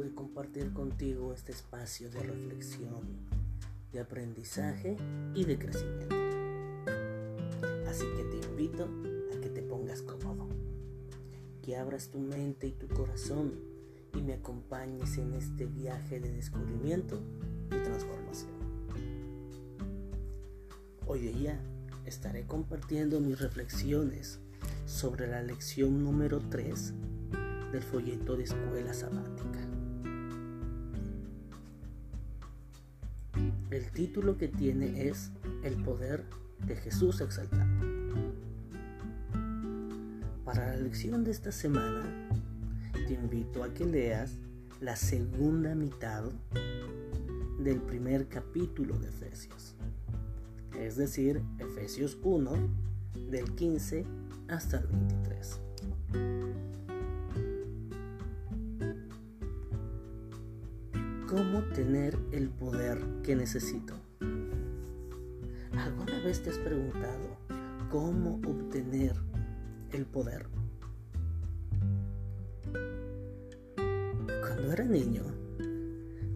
de 0.00 0.14
compartir 0.14 0.72
contigo 0.72 1.32
este 1.34 1.52
espacio 1.52 2.10
de 2.10 2.20
reflexión, 2.20 3.00
de 3.92 4.00
aprendizaje 4.00 4.96
y 5.34 5.44
de 5.44 5.58
crecimiento. 5.58 6.16
Así 7.88 8.04
que 8.16 8.24
te 8.24 8.48
invito 8.48 8.88
a 9.36 9.40
que 9.40 9.50
te 9.50 9.62
pongas 9.62 10.02
cómodo, 10.02 10.48
que 11.62 11.76
abras 11.76 12.08
tu 12.08 12.18
mente 12.18 12.68
y 12.68 12.72
tu 12.72 12.88
corazón 12.88 13.52
y 14.14 14.22
me 14.22 14.34
acompañes 14.34 15.18
en 15.18 15.34
este 15.34 15.66
viaje 15.66 16.20
de 16.20 16.32
descubrimiento 16.32 17.20
y 17.66 17.82
transformación. 17.82 18.52
Hoy 21.06 21.20
día 21.20 21.60
estaré 22.06 22.46
compartiendo 22.46 23.20
mis 23.20 23.38
reflexiones 23.38 24.38
sobre 24.86 25.26
la 25.26 25.42
lección 25.42 26.02
número 26.02 26.40
3 26.40 26.94
del 27.72 27.82
folleto 27.82 28.36
de 28.36 28.44
escuela 28.44 28.92
sabática. 28.92 29.61
El 33.72 33.90
título 33.90 34.36
que 34.36 34.48
tiene 34.48 35.08
es 35.08 35.30
El 35.64 35.82
poder 35.82 36.26
de 36.66 36.76
Jesús 36.76 37.22
exaltado. 37.22 37.64
Para 40.44 40.66
la 40.66 40.76
lección 40.76 41.24
de 41.24 41.30
esta 41.30 41.50
semana, 41.52 42.28
te 42.92 43.14
invito 43.14 43.64
a 43.64 43.72
que 43.72 43.86
leas 43.86 44.36
la 44.82 44.94
segunda 44.94 45.74
mitad 45.74 46.24
del 47.60 47.80
primer 47.80 48.28
capítulo 48.28 48.98
de 48.98 49.08
Efesios, 49.08 49.74
es 50.78 50.96
decir, 50.96 51.40
Efesios 51.58 52.18
1, 52.22 52.52
del 53.30 53.54
15 53.54 54.04
hasta 54.48 54.80
el 54.80 54.86
23. 54.88 55.60
¿Cómo 61.32 61.62
tener 61.62 62.18
el 62.30 62.50
poder 62.50 63.02
que 63.22 63.34
necesito? 63.34 63.94
¿Alguna 65.74 66.20
vez 66.22 66.42
te 66.42 66.50
has 66.50 66.58
preguntado 66.58 67.38
cómo 67.90 68.34
obtener 68.46 69.16
el 69.92 70.04
poder? 70.04 70.46
Cuando 74.42 74.72
era 74.74 74.84
niño, 74.84 75.22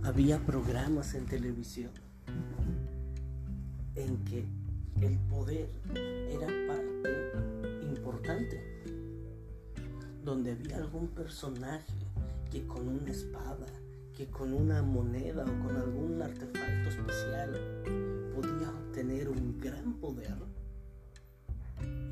había 0.02 0.38
programas 0.38 1.14
en 1.14 1.26
televisión 1.26 1.90
en 3.96 4.16
que 4.24 4.46
el 5.02 5.18
poder 5.28 5.68
era 6.30 6.46
parte 6.66 7.32
importante, 7.82 8.62
donde 10.24 10.52
había 10.52 10.78
algún 10.78 11.08
personaje 11.08 11.92
que 12.50 12.66
con 12.66 12.88
una 12.88 13.10
espada, 13.10 13.66
que 14.16 14.26
con 14.26 14.52
una 14.52 14.82
moneda 14.82 15.44
o 15.44 15.66
con 15.66 15.76
algún 15.76 16.22
artefacto 16.22 16.88
especial 16.88 17.82
podía 18.34 18.70
obtener 18.70 19.28
un 19.28 19.58
gran 19.58 19.94
poder 19.94 20.34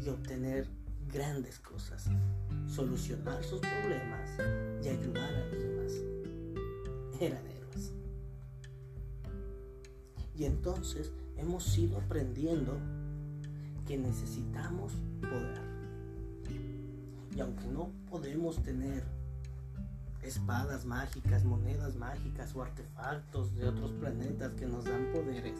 y 0.04 0.08
obtener 0.08 0.68
grandes 1.12 1.58
cosas, 1.58 2.10
solucionar 2.66 3.42
sus 3.42 3.60
problemas 3.60 4.30
y 4.84 4.88
ayudar 4.88 5.34
a 5.34 5.46
los 5.46 5.62
demás. 5.62 5.92
Eran 7.20 7.54
y 10.36 10.44
entonces 10.44 11.12
hemos 11.36 11.76
ido 11.78 11.98
aprendiendo 11.98 12.76
que 13.86 13.96
necesitamos 13.96 14.92
poder. 15.20 15.62
Y 17.36 17.40
aunque 17.40 17.66
no 17.66 17.90
podemos 18.10 18.62
tener 18.62 19.04
espadas 20.24 20.84
mágicas, 20.84 21.44
monedas 21.44 21.96
mágicas 21.96 22.54
o 22.54 22.62
artefactos 22.62 23.54
de 23.54 23.68
otros 23.68 23.92
planetas 23.92 24.52
que 24.54 24.66
nos 24.66 24.84
dan 24.84 25.10
poderes, 25.12 25.58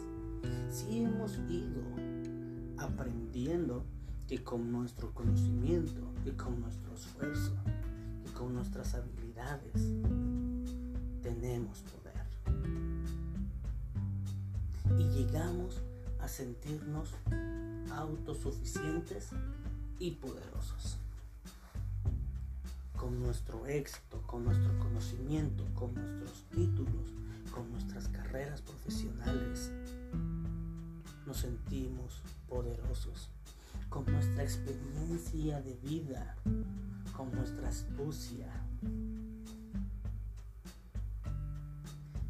sí 0.69 1.03
hemos 1.03 1.37
ido 1.49 1.81
aprendiendo 2.77 3.85
que 4.27 4.43
con 4.43 4.71
nuestro 4.71 5.13
conocimiento, 5.13 6.01
y 6.25 6.31
con 6.31 6.59
nuestro 6.59 6.95
esfuerzo, 6.95 7.53
y 8.25 8.29
con 8.31 8.53
nuestras 8.55 8.95
habilidades, 8.95 9.93
tenemos 11.21 11.83
poder 11.83 12.05
y 14.99 15.03
llegamos 15.09 15.81
a 16.19 16.27
sentirnos 16.27 17.09
autosuficientes 17.91 19.29
y 19.99 20.11
poderosos. 20.11 20.97
Con 23.05 23.19
nuestro 23.21 23.67
éxito, 23.67 24.19
con 24.25 24.45
nuestro 24.45 24.79
conocimiento, 24.79 25.63
con 25.75 25.93
nuestros 25.93 26.43
títulos, 26.49 27.13
con 27.51 27.71
nuestras 27.71 28.07
carreras 28.07 28.63
profesionales, 28.63 29.71
nos 31.27 31.37
sentimos 31.37 32.23
poderosos. 32.49 33.29
Con 33.89 34.05
nuestra 34.11 34.41
experiencia 34.41 35.61
de 35.61 35.75
vida, 35.83 36.35
con 37.15 37.31
nuestra 37.31 37.69
astucia. 37.69 38.51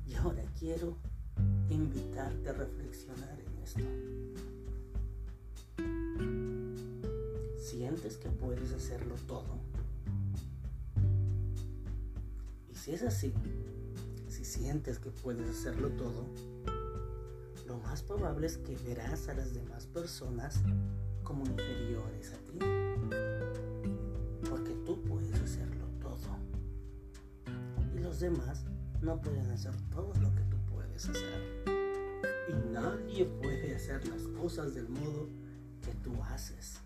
Y 0.05 0.15
ahora 0.15 0.43
quiero 0.59 0.97
invitarte 1.69 2.49
a 2.49 2.53
reflexionar 2.53 3.39
en 3.39 3.63
esto. 3.63 3.79
¿Sientes 7.61 8.17
que 8.17 8.29
puedes 8.29 8.73
hacerlo 8.73 9.15
todo? 9.25 9.74
Si 12.85 12.91
es 12.91 13.01
así, 13.01 13.33
si 14.27 14.45
sientes 14.45 14.99
que 14.99 15.09
puedes 15.09 15.49
hacerlo 15.49 15.89
todo, 15.93 16.27
lo 17.65 17.79
más 17.79 18.03
probable 18.03 18.45
es 18.45 18.59
que 18.59 18.75
verás 18.85 19.27
a 19.27 19.33
las 19.33 19.55
demás 19.55 19.87
personas 19.87 20.61
como 21.23 21.47
inferiores 21.47 22.31
a 22.31 22.37
ti. 22.45 22.59
Porque 24.47 24.75
tú 24.85 25.01
puedes 25.01 25.33
hacerlo 25.41 25.87
todo. 25.99 26.37
Y 27.95 28.01
los 28.01 28.19
demás 28.19 28.65
no 29.01 29.19
pueden 29.19 29.49
hacer 29.49 29.73
todo 29.89 30.13
lo 30.21 30.35
que 30.35 30.43
tú 30.43 30.79
hacer. 30.95 31.63
Y 32.49 32.71
nadie 32.71 33.25
puede 33.25 33.75
hacer 33.75 34.07
las 34.09 34.27
cosas 34.39 34.75
del 34.75 34.89
modo 34.89 35.27
que 35.81 35.91
tú 36.03 36.13
haces. 36.21 36.84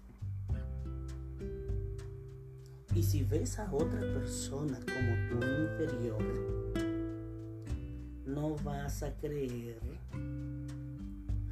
Y 3.00 3.04
si 3.04 3.24
ves 3.24 3.58
a 3.60 3.72
otra 3.72 4.02
persona 4.02 4.78
como 4.78 5.16
tu 5.30 5.46
inferior, 5.46 6.22
no 8.26 8.58
vas 8.58 9.04
a 9.04 9.16
creer, 9.16 9.80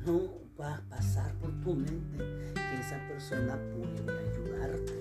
no 0.05 0.41
va 0.59 0.75
a 0.75 0.81
pasar 0.89 1.33
por 1.35 1.49
tu 1.61 1.73
mente 1.73 2.17
que 2.53 2.81
esa 2.81 2.99
persona 3.07 3.57
puede 3.71 4.19
ayudarte. 4.27 4.93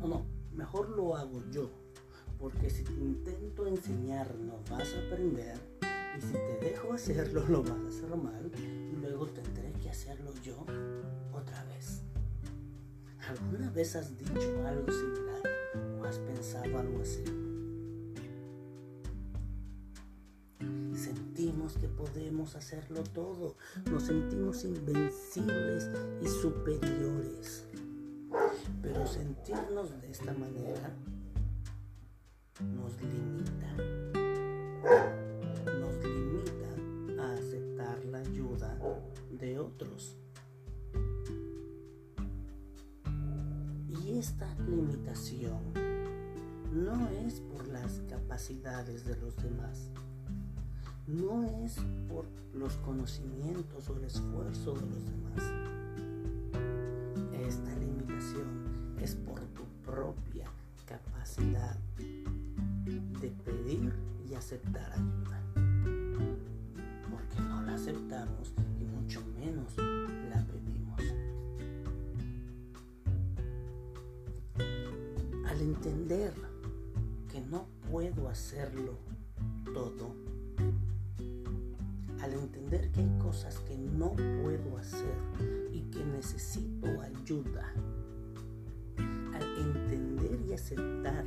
No, 0.00 0.08
no, 0.08 0.26
mejor 0.52 0.88
lo 0.88 1.14
hago 1.14 1.44
yo 1.52 1.70
porque 2.36 2.68
si 2.68 2.82
te 2.82 3.00
intento 3.00 3.68
enseñar 3.68 4.34
no 4.34 4.58
vas 4.68 4.94
a 4.94 5.06
aprender 5.06 5.60
y 6.18 6.20
si 6.20 6.32
te 6.32 6.58
dejo 6.60 6.92
hacerlo 6.92 7.44
lo 7.48 7.62
vas 7.62 7.70
a 7.70 7.88
hacer 7.88 8.16
mal 8.16 8.50
y 8.58 8.96
luego 8.96 9.28
tendré 9.28 9.70
que 9.74 9.90
hacerlo 9.90 10.32
yo 10.42 10.66
otra 11.32 11.62
vez. 11.66 12.02
¿Alguna 13.28 13.68
vez 13.70 13.96
has 13.96 14.16
dicho 14.16 14.64
algo 14.64 14.92
similar 14.92 15.42
o 16.00 16.04
has 16.04 16.18
pensado 16.20 16.78
algo 16.78 17.02
así? 17.02 17.24
Sentimos 20.94 21.76
que 21.76 21.88
podemos 21.88 22.54
hacerlo 22.54 23.02
todo, 23.02 23.56
nos 23.90 24.04
sentimos 24.04 24.64
invencibles 24.64 25.90
y 26.22 26.28
superiores. 26.28 27.64
Pero 28.80 29.06
sentirnos 29.08 30.00
de 30.00 30.10
esta 30.10 30.32
manera 30.32 30.94
nos 32.60 32.92
limita. 33.02 33.74
Nos 35.80 36.04
limita 36.04 37.22
a 37.22 37.32
aceptar 37.32 38.04
la 38.04 38.18
ayuda 38.18 38.78
de 39.32 39.58
otros. 39.58 40.16
Esta 44.18 44.48
limitación 44.66 45.60
no 46.72 47.08
es 47.26 47.40
por 47.40 47.68
las 47.68 48.00
capacidades 48.08 49.04
de 49.04 49.14
los 49.16 49.36
demás, 49.36 49.90
no 51.06 51.44
es 51.44 51.76
por 52.08 52.24
los 52.54 52.76
conocimientos 52.76 53.90
o 53.90 53.96
el 53.98 54.04
esfuerzo 54.04 54.72
de 54.72 54.86
los 54.86 55.04
demás. 55.04 55.42
Esta 57.46 57.74
limitación 57.76 58.96
es 59.02 59.14
por 59.16 59.40
tu 59.48 59.64
propia 59.84 60.50
capacidad 60.86 61.76
de 63.20 63.30
pedir 63.44 63.92
y 64.30 64.34
aceptar 64.34 64.92
ayuda. 64.92 65.42
Porque 67.10 67.40
no 67.40 67.62
la 67.62 67.74
aceptamos 67.74 68.54
entender 75.76 76.32
que 77.30 77.40
no 77.40 77.66
puedo 77.90 78.28
hacerlo 78.28 78.98
todo, 79.74 80.14
al 82.20 82.32
entender 82.32 82.90
que 82.92 83.00
hay 83.00 83.18
cosas 83.18 83.58
que 83.60 83.76
no 83.76 84.14
puedo 84.42 84.78
hacer 84.78 85.14
y 85.72 85.82
que 85.90 86.04
necesito 86.04 86.88
ayuda, 87.00 87.72
al 89.34 89.42
entender 89.58 90.40
y 90.48 90.54
aceptar 90.54 91.26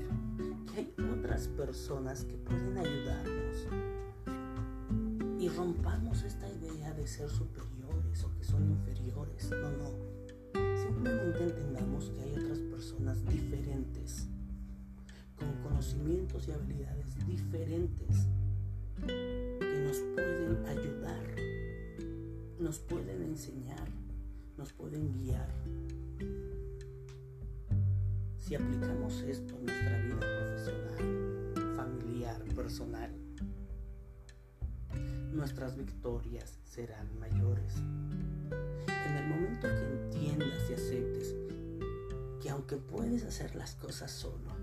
que 0.65 0.79
hay 0.79 0.95
otras 1.15 1.47
personas 1.47 2.25
que 2.25 2.37
pueden 2.37 2.77
ayudarnos. 2.77 3.67
Y 5.39 5.47
rompamos 5.49 6.23
esta 6.23 6.49
idea 6.49 6.91
de 6.93 7.07
ser 7.07 7.29
superiores 7.29 8.23
o 8.23 8.35
que 8.35 8.43
son 8.43 8.69
inferiores, 8.71 9.51
no, 9.51 9.71
no, 9.71 10.75
simplemente 10.75 11.43
entendamos 11.43 12.09
que 12.09 12.21
hay 12.21 12.33
otras 12.33 12.59
personas 12.59 13.25
diferentes 13.25 14.27
conocimientos 15.79 16.45
y 16.45 16.51
habilidades 16.51 17.25
diferentes 17.25 18.27
que 19.07 19.79
nos 19.87 19.97
pueden 20.13 20.65
ayudar, 20.67 21.23
nos 22.59 22.79
pueden 22.79 23.21
enseñar, 23.21 23.87
nos 24.57 24.73
pueden 24.73 25.09
guiar. 25.13 25.47
Si 28.39 28.55
aplicamos 28.55 29.21
esto 29.21 29.55
a 29.55 29.59
nuestra 29.61 29.97
vida 30.03 30.19
profesional, 30.19 31.75
familiar, 31.77 32.43
personal, 32.53 33.11
nuestras 35.31 35.77
victorias 35.77 36.59
serán 36.65 37.07
mayores. 37.19 37.77
En 37.77 39.15
el 39.15 39.27
momento 39.29 39.69
que 39.69 40.17
entiendas 40.19 40.69
y 40.69 40.73
aceptes 40.73 41.35
que 42.41 42.49
aunque 42.49 42.75
puedes 42.75 43.23
hacer 43.23 43.55
las 43.55 43.75
cosas 43.75 44.11
solo, 44.11 44.58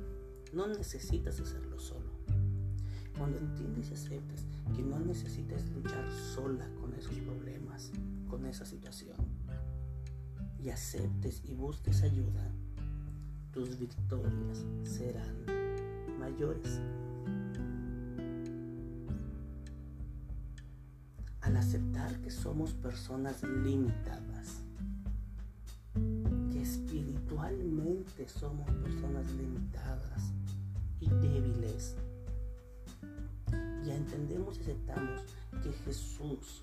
no 0.56 0.66
necesitas 0.66 1.38
hacerlo 1.38 1.78
solo. 1.78 2.10
Cuando 3.18 3.38
entiendes 3.38 3.90
y 3.90 3.92
aceptes 3.92 4.46
que 4.74 4.82
no 4.82 4.98
necesitas 4.98 5.68
luchar 5.68 6.10
sola 6.10 6.66
con 6.80 6.94
esos 6.94 7.14
problemas, 7.20 7.90
con 8.30 8.46
esa 8.46 8.64
situación, 8.64 9.18
y 10.58 10.70
aceptes 10.70 11.42
y 11.44 11.52
busques 11.52 12.02
ayuda, 12.02 12.50
tus 13.52 13.78
victorias 13.78 14.64
serán 14.82 15.44
mayores. 16.18 16.80
Al 21.42 21.56
aceptar 21.58 22.18
que 22.22 22.30
somos 22.30 22.72
personas 22.72 23.42
limitadas, 23.42 24.62
que 26.50 26.62
espiritualmente 26.62 28.26
somos 28.26 28.70
personas 28.76 29.30
limitadas, 29.32 30.32
y 31.00 31.08
débiles. 31.08 31.96
Ya 33.84 33.94
entendemos 33.94 34.58
y 34.58 34.60
aceptamos 34.62 35.22
que 35.62 35.72
Jesús 35.84 36.62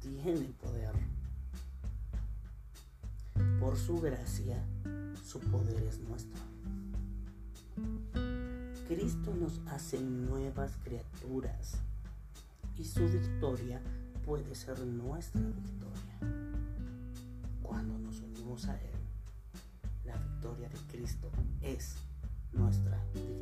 tiene 0.00 0.52
poder. 0.62 0.92
Por 3.60 3.76
su 3.76 4.00
gracia, 4.00 4.62
su 5.24 5.40
poder 5.40 5.82
es 5.82 5.98
nuestro. 6.00 6.42
Cristo 8.86 9.34
nos 9.34 9.60
hace 9.66 9.98
nuevas 9.98 10.72
criaturas 10.84 11.78
y 12.76 12.84
su 12.84 13.08
victoria 13.08 13.80
puede 14.24 14.54
ser 14.54 14.78
nuestra 14.80 15.40
victoria. 15.40 16.18
Cuando 17.62 17.98
nos 17.98 18.20
unimos 18.20 18.66
a 18.66 18.74
Él, 18.76 18.94
la 20.04 20.16
victoria 20.16 20.68
de 20.68 20.78
Cristo 20.92 21.30
es 21.62 21.96
nuestra 22.52 23.02
victoria, 23.14 23.33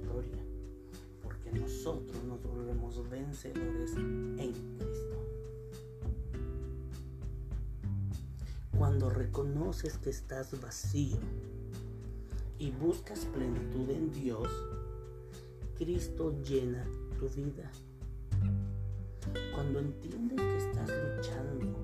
nosotros 1.84 2.22
nos 2.22 2.40
volvemos 2.44 3.10
vencedores 3.10 3.96
en 3.96 4.52
Cristo. 4.52 5.16
Cuando 8.78 9.10
reconoces 9.10 9.98
que 9.98 10.10
estás 10.10 10.60
vacío 10.60 11.18
y 12.60 12.70
buscas 12.70 13.24
plenitud 13.24 13.90
en 13.90 14.12
Dios, 14.12 14.48
Cristo 15.76 16.32
llena 16.44 16.86
tu 17.18 17.28
vida. 17.30 17.68
Cuando 19.52 19.80
entiendes 19.80 20.40
que 20.40 20.56
estás 20.58 20.88
luchando 20.88 21.80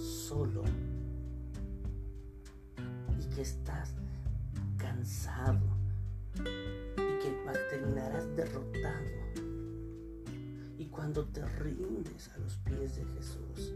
solo 0.00 0.62
y 3.20 3.34
que 3.34 3.42
estás 3.42 3.92
cansado 4.78 5.60
terminarás 7.52 8.34
derrotado. 8.36 9.06
Y 10.78 10.86
cuando 10.86 11.24
te 11.26 11.44
rindes 11.44 12.28
a 12.28 12.38
los 12.38 12.56
pies 12.58 12.96
de 12.96 13.04
Jesús, 13.04 13.74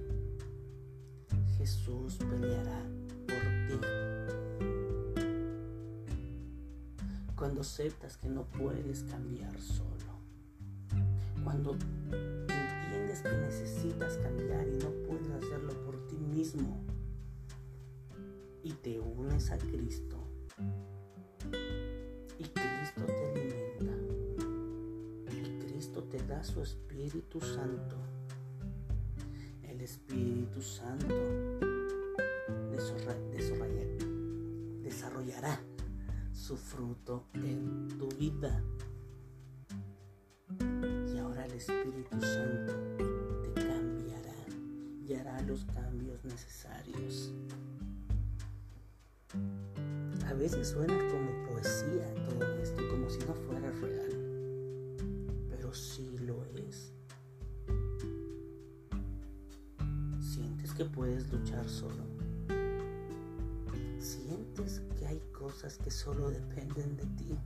Jesús 1.56 2.16
peleará 2.16 2.82
por 3.26 3.42
ti. 3.68 3.86
Cuando 7.36 7.62
aceptas 7.62 8.16
que 8.16 8.28
no 8.28 8.44
puedes 8.44 9.02
cambiar 9.04 9.58
solo. 9.60 9.88
Cuando 11.42 11.72
entiendes 11.72 13.22
que 13.22 13.32
necesitas 13.32 14.16
cambiar 14.18 14.68
y 14.68 14.72
no 14.72 14.90
puedes 15.08 15.30
hacerlo 15.30 15.72
por 15.84 16.06
ti 16.06 16.16
mismo. 16.16 16.84
Y 18.62 18.72
te 18.74 19.00
unes 19.00 19.50
a 19.50 19.58
Cristo 19.58 20.20
da 26.18 26.42
su 26.42 26.60
Espíritu 26.62 27.40
Santo. 27.40 27.96
El 29.62 29.80
Espíritu 29.80 30.60
Santo 30.60 31.60
desarrollará 34.82 35.60
su 36.32 36.56
fruto 36.56 37.26
en 37.34 37.88
tu 37.98 38.08
vida. 38.08 38.62
Y 41.14 41.18
ahora 41.18 41.46
el 41.46 41.52
Espíritu 41.52 42.20
Santo 42.20 42.72
te 43.44 43.52
cambiará 43.54 44.34
y 45.06 45.14
hará 45.14 45.40
los 45.42 45.64
cambios 45.66 46.24
necesarios. 46.24 47.32
A 50.26 50.34
veces 50.34 50.68
suena 50.68 50.98
como 51.08 51.46
poesía 51.50 52.12
todo 52.24 52.44
esto, 52.60 52.82
como 52.88 53.08
si 53.08 53.18
no 53.20 53.34
fuera 53.34 53.70
real. 53.70 54.10
Pero 55.48 55.72
sí 55.72 56.09
que 60.80 60.86
puedes 60.86 61.30
luchar 61.30 61.68
solo. 61.68 62.02
Sientes 63.98 64.80
que 64.98 65.06
hay 65.06 65.20
cosas 65.30 65.76
que 65.76 65.90
solo 65.90 66.30
dependen 66.30 66.96
de 66.96 67.04
ti. 67.18 67.38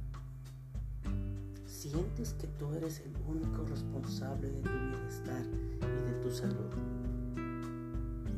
Sientes 1.66 2.34
que 2.34 2.46
tú 2.46 2.72
eres 2.74 3.00
el 3.00 3.12
único 3.26 3.64
responsable 3.64 4.52
de 4.52 4.60
tu 4.60 4.70
bienestar 4.70 5.42
y 5.42 6.12
de 6.12 6.12
tu 6.22 6.30
salud. 6.30 6.70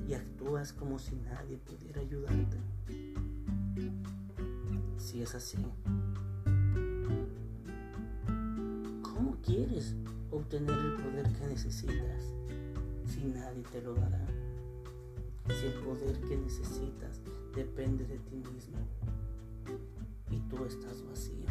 Y 0.09 0.15
actúas 0.15 0.73
como 0.73 0.99
si 0.99 1.15
nadie 1.17 1.59
pudiera 1.59 2.01
ayudarte. 2.01 2.57
Si 4.97 5.21
es 5.21 5.35
así, 5.35 5.59
¿cómo 9.03 9.37
quieres 9.43 9.95
obtener 10.31 10.79
el 10.79 10.97
poder 10.97 11.33
que 11.33 11.47
necesitas 11.47 12.33
si 13.07 13.25
nadie 13.25 13.63
te 13.73 13.83
lo 13.83 13.95
dará? 13.95 14.27
si 15.55 15.67
el 15.67 15.75
poder 15.75 16.19
que 16.21 16.37
necesitas 16.37 17.21
depende 17.55 18.05
de 18.05 18.19
ti 18.19 18.37
mismo 18.37 18.79
y 20.31 20.41
tú 20.51 20.65
estás 20.65 21.03
vacío. 21.09 21.47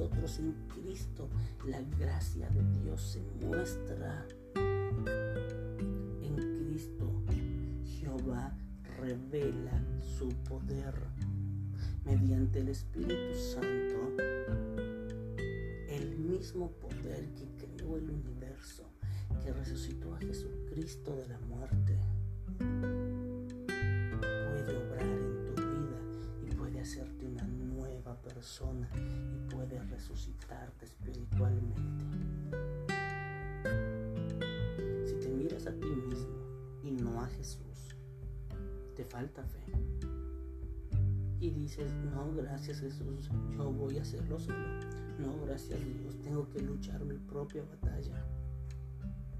Nosotros. 0.00 0.38
En 0.38 0.54
Cristo, 0.68 1.28
la 1.66 1.80
gracia 1.98 2.48
de 2.50 2.80
Dios 2.80 3.02
se 3.02 3.46
muestra. 3.46 4.26
revela 9.00 9.82
su 10.18 10.28
poder 10.44 10.94
mediante 12.04 12.60
el 12.60 12.68
Espíritu 12.68 13.34
Santo, 13.34 14.22
el 15.88 16.16
mismo 16.18 16.70
poder 16.72 17.28
que 17.34 17.48
creó 17.56 17.96
el 17.96 18.10
universo, 18.10 18.84
que 19.42 19.52
resucitó 19.52 20.14
a 20.14 20.18
Jesucristo 20.18 21.16
de 21.16 21.28
la 21.28 21.40
muerte, 21.40 21.98
y 28.40 29.54
puede 29.54 29.78
resucitarte 29.90 30.86
espiritualmente. 30.86 32.04
Si 35.06 35.14
te 35.20 35.28
miras 35.28 35.66
a 35.66 35.72
ti 35.72 35.86
mismo 35.86 36.38
y 36.82 36.90
no 36.90 37.20
a 37.20 37.26
Jesús, 37.26 37.94
te 38.96 39.04
falta 39.04 39.44
fe. 39.44 39.62
Y 41.38 41.50
dices, 41.50 41.92
no, 42.14 42.32
gracias 42.34 42.80
Jesús, 42.80 43.28
yo 43.54 43.72
voy 43.72 43.98
a 43.98 44.02
hacerlo 44.02 44.38
solo. 44.38 44.56
No, 45.18 45.44
gracias 45.44 45.78
Dios, 45.78 46.18
tengo 46.22 46.48
que 46.48 46.62
luchar 46.62 47.04
mi 47.04 47.18
propia 47.18 47.62
batalla. 47.62 48.24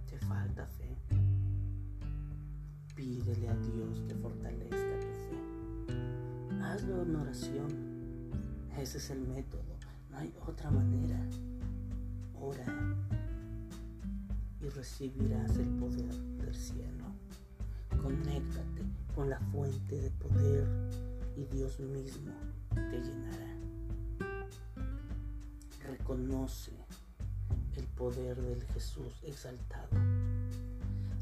Te 0.06 0.18
falta 0.18 0.66
fe. 0.66 0.94
Pídele 2.94 3.48
a 3.48 3.56
Dios 3.56 4.04
que 4.06 4.14
fortalezca 4.14 5.00
tu 5.00 5.06
fe. 5.06 6.62
Hazlo 6.62 7.02
en 7.02 7.16
oración. 7.16 7.89
Ese 8.80 8.96
es 8.96 9.10
el 9.10 9.20
método. 9.20 9.76
No 10.10 10.16
hay 10.16 10.34
otra 10.46 10.70
manera. 10.70 11.20
Ora 12.34 12.64
y 14.58 14.68
recibirás 14.70 15.54
el 15.58 15.68
poder 15.76 16.14
del 16.38 16.54
cielo. 16.54 17.04
Conéctate 18.02 18.82
con 19.14 19.28
la 19.28 19.38
fuente 19.38 20.00
de 20.00 20.10
poder 20.12 20.66
y 21.36 21.44
Dios 21.54 21.78
mismo 21.78 22.32
te 22.72 23.02
llenará. 23.02 23.56
Reconoce 25.86 26.72
el 27.76 27.84
poder 27.88 28.40
del 28.40 28.62
Jesús 28.68 29.12
exaltado. 29.22 29.90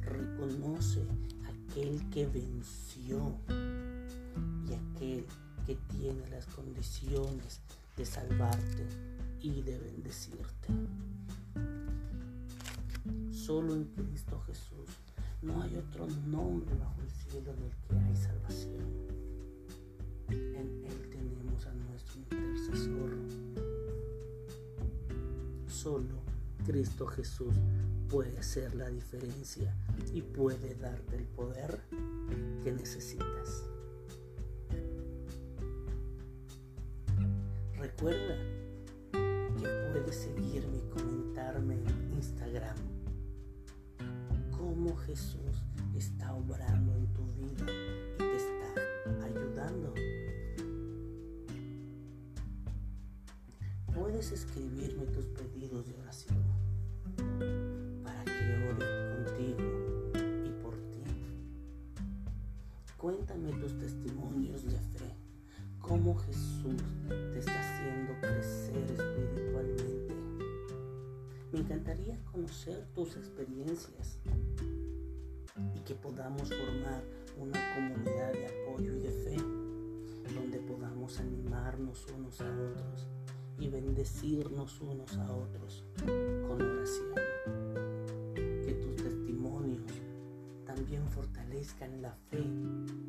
Reconoce 0.03 1.03
aquel 1.49 2.09
que 2.11 2.25
venció 2.27 3.37
y 4.69 4.75
aquel 4.75 5.27
que 5.69 5.77
tiene 5.99 6.27
las 6.31 6.47
condiciones 6.47 7.61
de 7.95 8.07
salvarte 8.07 8.87
y 9.43 9.61
de 9.61 9.79
bendecirte. 9.79 10.69
Solo 13.31 13.75
en 13.75 13.85
Cristo 13.85 14.41
Jesús 14.47 14.89
no 15.43 15.61
hay 15.61 15.77
otro 15.77 16.07
nombre 16.27 16.75
bajo 16.75 17.03
el 17.03 17.11
cielo 17.11 17.53
en 17.53 17.65
el 17.65 17.73
que 17.87 17.97
hay 17.97 18.17
salvación. 18.17 18.87
En 20.31 20.85
Él 20.87 21.11
tenemos 21.11 21.67
a 21.67 21.75
nuestro 21.75 22.19
intercesor. 22.19 23.11
Solo 25.67 26.23
Cristo 26.65 27.07
Jesús 27.09 27.53
puede 28.09 28.43
ser 28.43 28.75
la 28.75 28.89
diferencia 28.89 29.77
y 30.15 30.23
puede 30.23 30.77
darte 30.77 31.17
el 31.17 31.27
poder 31.27 31.79
que 32.65 32.73
necesitas. 32.73 33.65
Recuerda 37.99 38.37
que 39.11 39.91
puedes 39.93 40.15
seguirme 40.15 40.77
y 40.77 40.89
comentarme 40.89 41.75
en 41.75 42.13
Instagram 42.17 42.77
cómo 44.57 44.97
Jesús 44.99 45.65
está 45.97 46.33
obrando 46.33 46.95
en 46.95 47.13
tu 47.13 47.27
vida 47.35 47.67
y 48.15 48.19
te 48.19 48.37
está 48.37 49.25
ayudando. 49.25 49.93
Puedes 53.93 54.31
escribirme 54.31 55.07
tus 55.07 55.27
pedidos 55.27 55.85
de 55.89 55.95
oración 55.97 56.48
conocer 72.49 72.87
tus 72.95 73.15
experiencias 73.15 74.21
y 75.75 75.81
que 75.81 75.95
podamos 75.95 76.49
formar 76.49 77.03
una 77.37 77.75
comunidad 77.75 78.33
de 78.33 78.47
apoyo 78.47 78.95
y 78.95 79.01
de 79.01 79.11
fe 79.11 79.37
donde 80.35 80.59
podamos 80.61 81.19
animarnos 81.21 82.07
unos 82.17 82.41
a 82.41 82.45
otros 82.45 83.07
y 83.59 83.69
bendecirnos 83.69 84.81
unos 84.81 85.15
a 85.19 85.31
otros 85.31 85.85
con 86.07 86.63
oración. 86.63 87.15
Que 88.35 88.73
tus 88.83 88.97
testimonios 88.97 89.93
también 90.65 91.07
fortalezcan 91.09 92.01
la 92.01 92.15
fe 92.31 92.45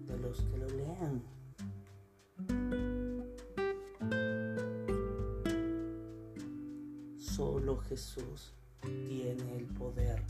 de 0.05 0.17
los 0.17 0.41
que 0.41 0.57
lo 0.57 0.67
lean. 0.67 1.23
Solo 7.17 7.77
Jesús 7.77 8.53
tiene 8.81 9.57
el 9.57 9.65
poder 9.65 10.23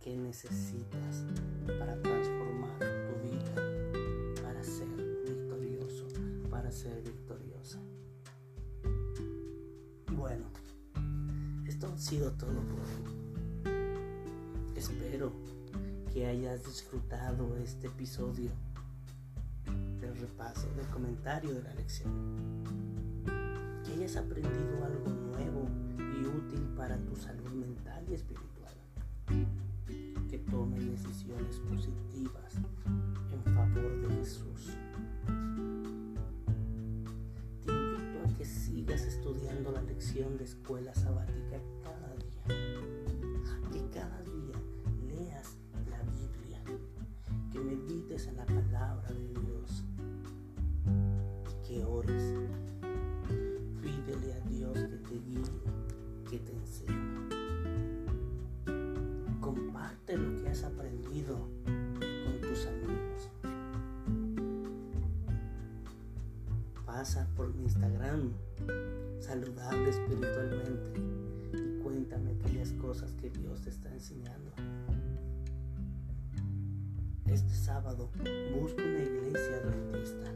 que 0.00 0.16
necesitas 0.16 1.24
para 1.78 2.00
transformar 2.00 2.78
tu 2.78 3.28
vida, 3.28 3.54
para 4.42 4.62
ser 4.62 4.88
victorioso, 5.24 6.06
para 6.50 6.70
ser 6.70 7.02
victoriosa. 7.02 7.80
Bueno, 10.16 10.46
esto 11.66 11.88
ha 11.92 11.98
sido 11.98 12.32
todo 12.32 12.60
por 12.62 12.80
hoy. 12.80 13.26
Espero 14.76 15.32
que 16.12 16.26
hayas 16.26 16.64
disfrutado 16.64 17.56
este 17.56 17.88
episodio 17.88 18.50
del 20.00 20.16
repaso, 20.18 20.68
del 20.76 20.86
comentario 20.88 21.52
de 21.52 21.62
la 21.62 21.74
lección. 21.74 22.75
Hayas 24.06 24.18
aprendido 24.18 24.84
algo 24.84 25.10
nuevo 25.32 25.68
y 25.98 26.24
útil 26.24 26.60
para 26.76 26.96
tu 26.96 27.16
salud 27.16 27.50
mental 27.54 28.04
y 28.08 28.14
espiritual. 28.14 28.72
Que 30.30 30.38
tomes 30.48 30.86
decisiones 30.86 31.56
positivas 31.58 32.54
en 33.32 33.52
favor 33.52 34.00
de 34.02 34.14
Jesús. 34.14 34.76
Te 37.64 37.72
invito 37.72 38.22
a 38.24 38.38
que 38.38 38.44
sigas 38.44 39.02
estudiando 39.02 39.72
la 39.72 39.82
lección 39.82 40.38
de 40.38 40.44
escuela 40.44 40.94
sabática 40.94 41.60
cada 41.82 42.14
día. 42.14 42.44
Que 43.72 43.90
cada 43.92 44.22
día 44.22 44.54
leas 45.08 45.56
la 45.90 46.00
Biblia. 46.12 46.62
Que 47.50 47.58
medites 47.58 48.28
en 48.28 48.36
la 48.36 48.46
palabra 48.46 49.10
de 49.10 49.34
Dios. 49.40 49.82
Y 51.50 51.66
que 51.66 51.84
ores. 51.84 52.35
Saludable 69.20 69.90
espiritualmente, 69.90 71.00
y 71.52 71.82
cuéntame 71.82 72.32
aquellas 72.32 72.72
cosas 72.72 73.12
que 73.14 73.30
Dios 73.30 73.62
te 73.62 73.70
está 73.70 73.92
enseñando. 73.92 74.52
Este 77.26 77.54
sábado 77.54 78.10
busca 78.58 78.82
una 78.82 79.02
iglesia 79.02 79.56
adventista. 79.56 80.32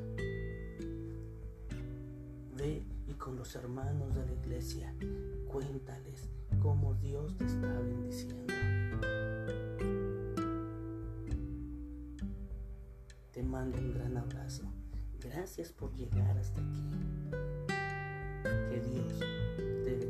Ve 2.57 2.85
y 3.07 3.15
con 3.15 3.37
los 3.37 3.55
hermanos 3.55 4.15
de 4.15 4.27
la 4.27 4.33
iglesia 4.33 4.95
cuéntales 5.49 6.29
cómo 6.61 6.95
Dios 6.95 7.37
te 7.39 7.47
está 7.47 7.81
bendiciendo. 7.81 8.53
Te 13.33 13.43
mando 13.43 13.79
un 13.79 13.95
gran 13.95 14.17
abrazo. 14.17 14.65
Gracias 15.21 15.73
por 15.73 15.95
llegar 15.95 16.37
hasta 16.37 16.61
aquí 16.61 17.60
que 18.71 18.81
Dios 18.81 19.19
te. 19.85 20.10